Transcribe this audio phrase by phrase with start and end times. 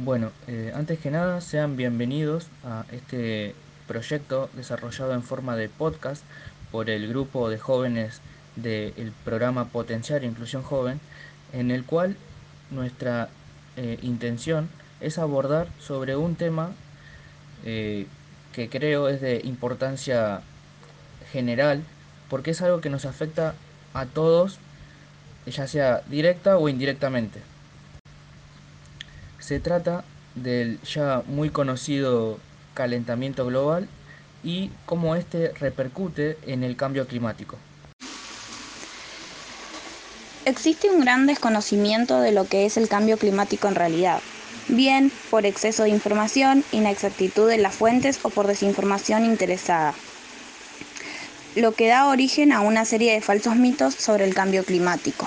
[0.00, 3.56] Bueno, eh, antes que nada, sean bienvenidos a este
[3.88, 6.22] proyecto desarrollado en forma de podcast
[6.70, 8.20] por el grupo de jóvenes
[8.54, 11.00] del programa Potenciar Inclusión Joven,
[11.52, 12.16] en el cual
[12.70, 13.28] nuestra
[13.76, 14.68] eh, intención
[15.00, 16.70] es abordar sobre un tema
[17.64, 18.06] eh,
[18.52, 20.42] que creo es de importancia
[21.32, 21.82] general,
[22.30, 23.56] porque es algo que nos afecta
[23.94, 24.60] a todos,
[25.44, 27.40] ya sea directa o indirectamente.
[29.48, 30.04] Se trata
[30.34, 32.38] del ya muy conocido
[32.74, 33.88] calentamiento global
[34.44, 37.56] y cómo este repercute en el cambio climático.
[40.44, 44.20] Existe un gran desconocimiento de lo que es el cambio climático en realidad,
[44.68, 49.94] bien por exceso de información, inexactitud de las fuentes o por desinformación interesada,
[51.56, 55.26] lo que da origen a una serie de falsos mitos sobre el cambio climático.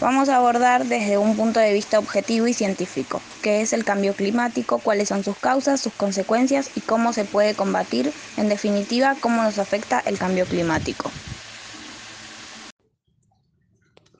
[0.00, 4.14] Vamos a abordar desde un punto de vista objetivo y científico, qué es el cambio
[4.14, 9.42] climático, cuáles son sus causas, sus consecuencias y cómo se puede combatir, en definitiva, cómo
[9.42, 11.10] nos afecta el cambio climático.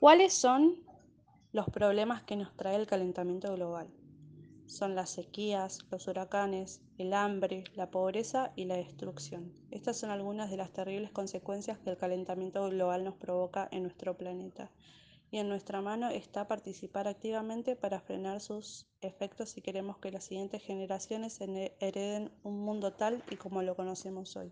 [0.01, 0.75] ¿Cuáles son
[1.53, 3.87] los problemas que nos trae el calentamiento global?
[4.65, 9.53] Son las sequías, los huracanes, el hambre, la pobreza y la destrucción.
[9.71, 14.17] Estas son algunas de las terribles consecuencias que el calentamiento global nos provoca en nuestro
[14.17, 14.69] planeta
[15.31, 20.25] y en nuestra mano está participar activamente para frenar sus efectos si queremos que las
[20.25, 24.51] siguientes generaciones hereden un mundo tal y como lo conocemos hoy.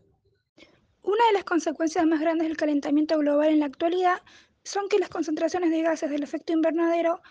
[1.02, 4.22] Una de las consecuencias más grandes del calentamiento global en la actualidad
[4.64, 7.22] son que las concentraciones de gases del efecto invernadero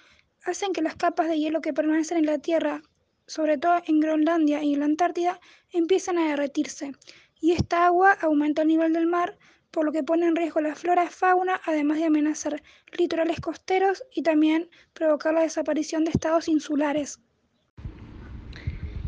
[0.45, 2.83] hacen que las capas de hielo que permanecen en la Tierra,
[3.27, 5.41] sobre todo en Groenlandia y en la Antártida,
[5.73, 6.93] empiezan a derretirse,
[7.41, 9.37] y esta agua aumenta el nivel del mar,
[9.77, 12.63] por lo que pone en riesgo la flora y fauna, además de amenazar
[12.99, 17.21] litorales costeros y también provocar la desaparición de estados insulares.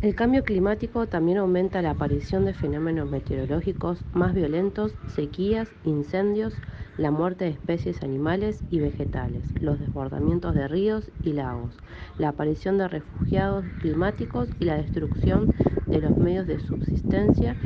[0.00, 6.62] El cambio climático también aumenta la aparición de fenómenos meteorológicos más violentos, sequías, incendios,
[6.97, 11.76] la muerte de especies animales y vegetales, los desbordamientos de ríos y lagos,
[12.16, 15.50] la aparición de refugiados climáticos y la destrucción
[15.87, 17.56] de los medios de subsistencia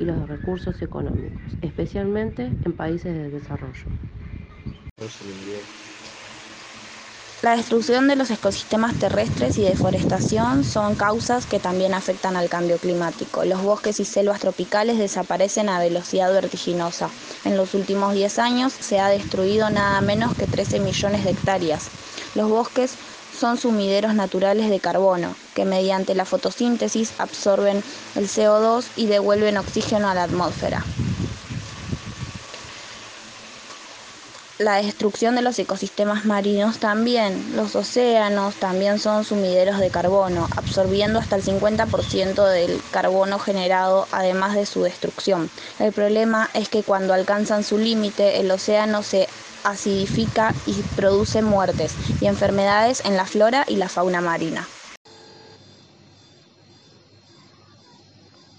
[0.00, 3.84] y los recursos económicos, especialmente en países de desarrollo.
[7.42, 12.78] La destrucción de los ecosistemas terrestres y deforestación son causas que también afectan al cambio
[12.78, 13.44] climático.
[13.44, 17.10] Los bosques y selvas tropicales desaparecen a velocidad vertiginosa.
[17.44, 21.90] En los últimos 10 años se ha destruido nada menos que 13 millones de hectáreas.
[22.34, 22.96] Los bosques
[23.40, 27.82] son sumideros naturales de carbono, que mediante la fotosíntesis absorben
[28.14, 30.84] el CO2 y devuelven oxígeno a la atmósfera.
[34.60, 37.56] la destrucción de los ecosistemas marinos también.
[37.56, 44.54] Los océanos también son sumideros de carbono, absorbiendo hasta el 50% del carbono generado, además
[44.54, 45.48] de su destrucción.
[45.78, 49.28] El problema es que cuando alcanzan su límite, el océano se
[49.64, 54.66] acidifica y produce muertes y enfermedades en la flora y la fauna marina.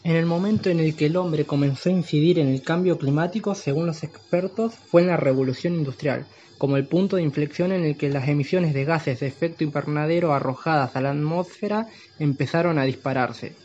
[0.03, 3.53] En el momento en el que el hombre comenzó a incidir en el cambio climático,
[3.53, 6.25] según los expertos, fue en la revolución industrial,
[6.57, 10.33] como el punto de inflexión en el que las emisiones de gases de efecto invernadero
[10.33, 11.87] arrojadas a la atmósfera
[12.17, 13.55] empezaron a dispararse.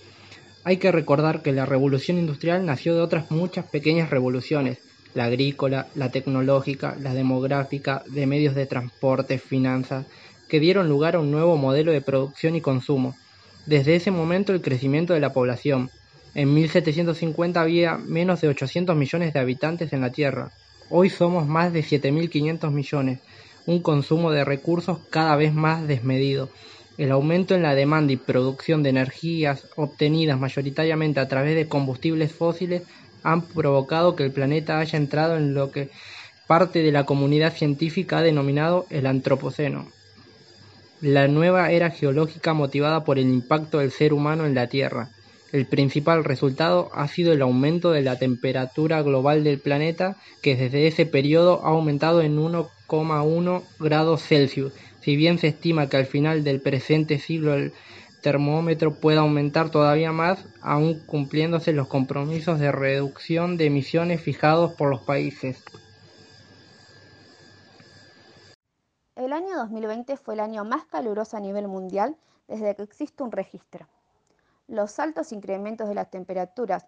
[0.63, 4.79] Hay que recordar que la revolución industrial nació de otras muchas pequeñas revoluciones,
[5.17, 10.05] la agrícola, la tecnológica, la demográfica, de medios de transporte, finanzas,
[10.47, 13.17] que dieron lugar a un nuevo modelo de producción y consumo.
[13.65, 15.91] Desde ese momento el crecimiento de la población,
[16.35, 20.51] en 1750 había menos de 800 millones de habitantes en la Tierra.
[20.91, 23.21] Hoy somos más de 7.500 millones,
[23.65, 26.51] un consumo de recursos cada vez más desmedido.
[26.99, 32.33] El aumento en la demanda y producción de energías obtenidas mayoritariamente a través de combustibles
[32.33, 32.83] fósiles
[33.33, 35.91] han provocado que el planeta haya entrado en lo que
[36.47, 39.89] parte de la comunidad científica ha denominado el Antropoceno,
[41.03, 45.11] la nueva era geológica motivada por el impacto del ser humano en la Tierra.
[45.53, 50.87] El principal resultado ha sido el aumento de la temperatura global del planeta, que desde
[50.87, 54.73] ese periodo ha aumentado en 1,1 grados Celsius.
[55.03, 57.73] Si bien se estima que al final del presente siglo el
[58.23, 64.91] termómetro pueda aumentar todavía más, aún cumpliéndose los compromisos de reducción de emisiones fijados por
[64.91, 65.65] los países.
[69.17, 72.17] El año 2020 fue el año más caluroso a nivel mundial
[72.49, 73.87] desde que existe un registro.
[74.69, 76.87] Los altos incrementos de las temperaturas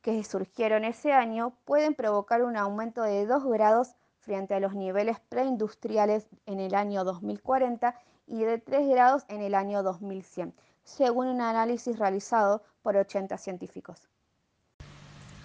[0.00, 5.18] que surgieron ese año pueden provocar un aumento de 2 grados frente a los niveles
[5.28, 7.94] preindustriales en el año 2040
[8.26, 14.08] y de 3 grados en el año 2100, según un análisis realizado por 80 científicos.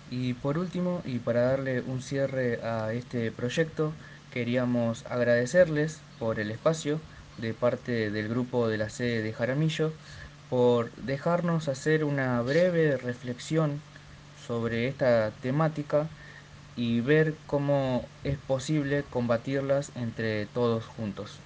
[0.09, 3.93] Y por último, y para darle un cierre a este proyecto,
[4.31, 6.99] queríamos agradecerles por el espacio
[7.37, 9.93] de parte del grupo de la sede de Jaramillo,
[10.49, 13.81] por dejarnos hacer una breve reflexión
[14.47, 16.07] sobre esta temática
[16.79, 21.41] y ver cómo es posible combatirlas entre todos juntos.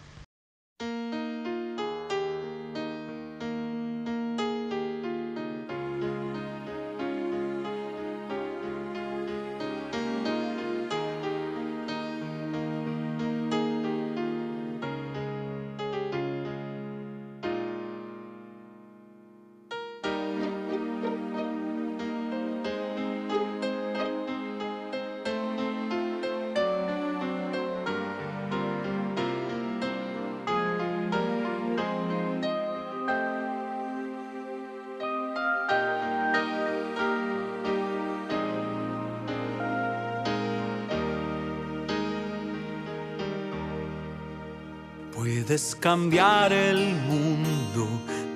[45.46, 47.86] Puedes cambiar el mundo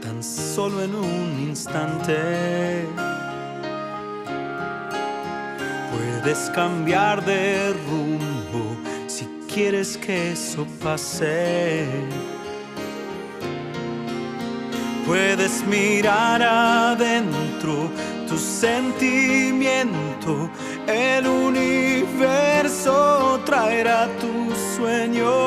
[0.01, 2.83] tan solo en un instante.
[5.89, 8.75] Puedes cambiar de rumbo
[9.07, 11.85] si quieres que eso pase.
[15.05, 17.89] Puedes mirar adentro
[18.27, 20.49] tu sentimiento,
[20.85, 25.46] el universo traerá tus sueños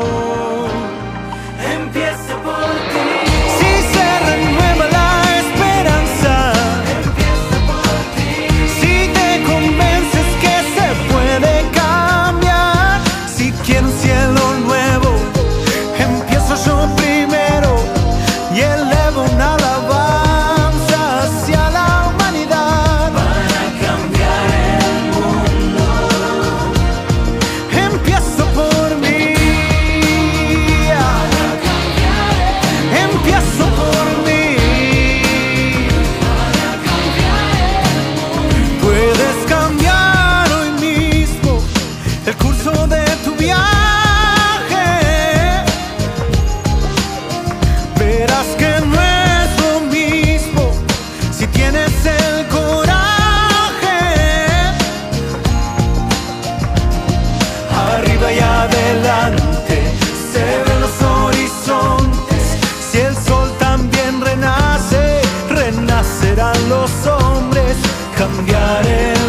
[66.91, 67.77] los hombres
[68.17, 69.20] cambiaré.